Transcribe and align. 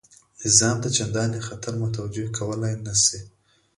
نظام 0.45 0.77
ته 0.83 0.89
چنداني 0.97 1.39
خطر 1.47 1.73
متوجه 1.83 2.25
کولای 2.37 2.75
نه 2.85 2.93
شي. 3.03 3.19